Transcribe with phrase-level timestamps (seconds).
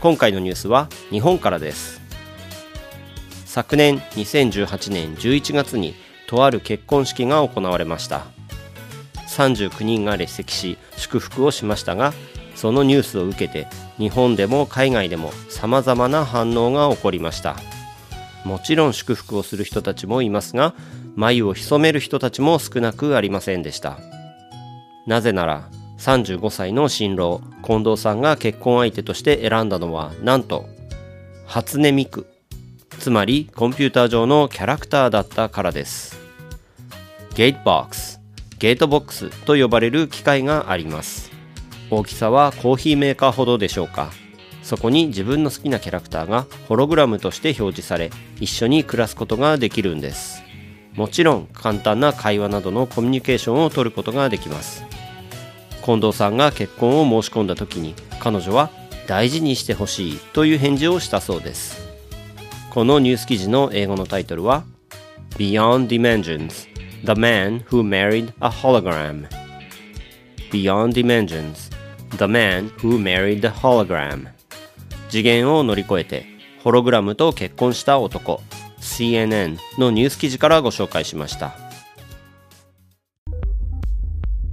[0.00, 2.00] 今回のニュースは日本からです。
[3.44, 5.94] 昨年2018年11月に
[6.26, 8.24] とある結婚式が行われました。
[9.28, 12.14] 39人が列席し祝福をしましたが
[12.54, 13.66] そのニュースを受けて
[13.98, 17.56] 日本でも海外でも様々な反応が起こりました。
[18.46, 20.74] もちろん祝福をする人たちもいますが
[21.14, 23.98] 眉を潜める人たちも少なくありませんでした。
[25.06, 25.68] なぜなら
[26.00, 30.66] 35歳の新郎近藤さんが結婚相手として選んだのはなんと
[31.46, 32.26] 初音ミク。
[32.98, 36.18] つまりコンピューター上のキャラクターだったからです。
[37.34, 38.20] ゲートボックス
[38.58, 41.30] ゲートボックスと呼ばれる機械があります。
[41.90, 44.10] 大きさはコーヒーメーカーほどでしょうか。
[44.62, 50.42] そこに自分の好きなキャラクターがホログラムとして表示され一緒に暮らすことができるんです。
[50.94, 54.84] もちろん簡単な会話などのコミュニケーションを取ることができます。
[55.90, 58.70] 近藤さんが結婚を申し込んだ時に彼女は
[59.08, 61.80] 大事にしてほしいという返事をしたそうです。
[62.70, 64.62] このニュース記事の英語のタイトルは
[65.30, 66.68] Beyond Dimensions
[67.04, 69.26] The Man Who Married a Hologram.
[70.52, 71.70] Beyond Dimensions
[72.16, 74.28] The Man Who Married a Hologram.
[75.08, 76.24] 次元を乗り越えて
[76.62, 78.40] ホログラムと結婚した男。
[78.80, 81.59] CNN のニュース記事からご紹介しました。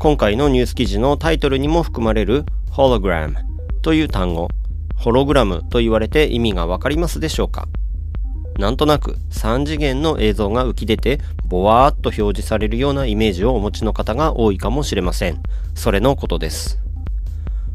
[0.00, 3.34] 今回のニュース記事のタイトルにも含まれる hologram
[3.82, 4.48] という単語
[4.96, 7.68] ホログラムと言われて意味がわかりますでしょうか？
[8.58, 15.42] なんとなく3次元の映像が浮き出てボワーっと表示されるようなイメージをお持ちの方が多いかもしれません。
[15.74, 16.78] それのことです。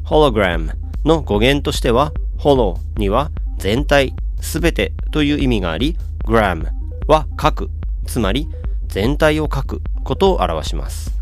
[0.04, 6.66] hologram の語源としては holo には全体、すべてという意味があり gram
[7.06, 7.70] は書く、
[8.08, 8.50] つまり
[8.88, 11.14] 全体を書くことを表します。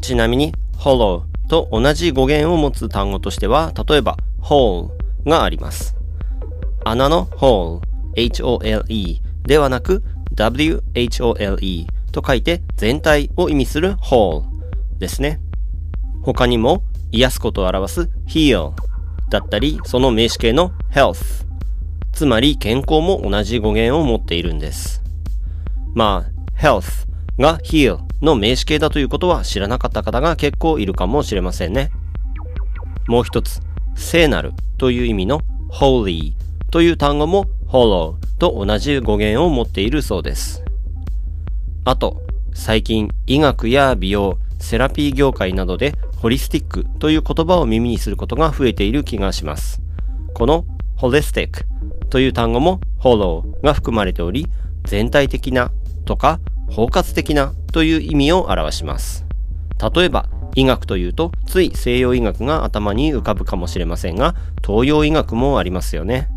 [0.00, 4.90] ちなみに hollow と同じ語源を持つ単語としては、例えば hole
[5.26, 5.96] があります。
[6.84, 7.80] 穴の hole、
[8.16, 10.02] h-o-l-e ではなく
[10.34, 14.44] w-h-o-l-e と書いて全体を意味する hole
[14.98, 15.40] ですね。
[16.22, 16.82] 他にも
[17.12, 18.72] 癒すことを表す heal
[19.28, 21.46] だったり、その名詞形の health
[22.12, 25.02] つまり健康も同じ語源を持っているんです。
[25.94, 27.06] まあ、health
[27.38, 31.90] が heal の名詞形だということは知らなかった方が結構いるかもしれませんね。
[33.08, 33.60] もう一つ、
[33.94, 36.32] 聖なるという意味の holy
[36.70, 40.62] という単語も hollow と同じ語源を持っているそうです。
[41.84, 42.22] あと、
[42.52, 49.80] 最近医学や美容、セラピー業界などでホリスティックという言葉を耳にすることが増えている気がします。
[50.34, 50.66] この
[50.98, 51.64] holistic
[52.10, 54.46] という単語も hollow が含まれており、
[54.84, 55.72] 全体的な
[56.04, 59.24] とか包括的なという意味を表します。
[59.94, 64.34] 例えば、医学というと、つい西洋医学が頭に浮かぶかもしれませんが、
[64.66, 66.28] 東洋医学もありますよね。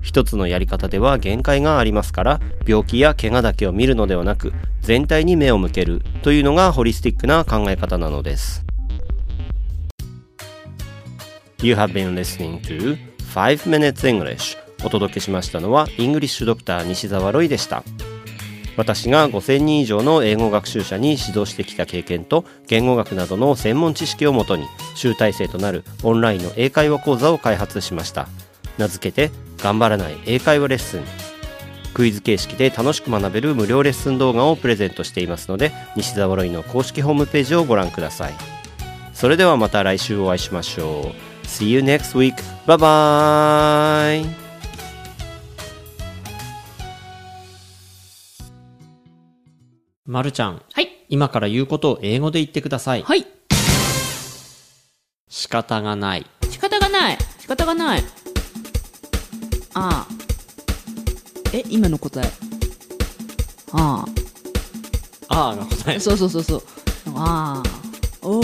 [0.00, 8.66] 一つのやり方では限界がありますから、病気や怪我だけを見るのではなく、全体に目を向けるというのがホリスティックな考え方なのです。
[11.62, 12.98] You have been listening to
[13.34, 17.82] 5 Minutes English お届けしましたのはイングリッシュドクター西澤ロイでした
[18.76, 28.28] 私が5000人以上の英語学習者に指導してきた経験と言語学などの専門知識をもとに集大成となるオンラインの英会話講座を開発しました
[28.78, 31.04] 名付けて頑張らない英会話レッスン
[31.94, 38.34] クイズ形式で楽しく学べる無料レッスン動画をプレゼントしていますので西澤ロイの公式ホームページをご覧ください
[39.14, 42.42] それではまた来週お会いしましょう See you next week.
[42.66, 44.45] Bye bye.
[50.06, 50.62] まるちゃん。
[50.72, 51.04] はい。
[51.08, 53.02] 今から言うことを英語で言ってください。
[53.02, 53.26] はい。
[55.28, 56.26] 仕方がない。
[56.48, 57.18] 仕方がない。
[57.40, 58.04] 仕方がない。
[59.74, 60.12] ああ。
[61.52, 62.30] え、今の答え。
[63.72, 64.04] あ
[65.28, 65.36] あ。
[65.36, 65.98] ああが答え。
[65.98, 66.62] そうそうそうそう。
[67.16, 67.68] ああ。
[68.22, 68.42] おう。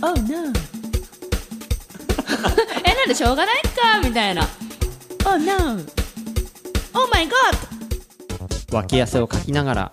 [0.00, 0.52] Oh no.
[2.86, 4.48] え、なんでしょうがないかみたいな。
[5.26, 5.82] Oh no.
[6.94, 8.72] Oh my god.
[8.74, 9.92] 脇汗をかきながら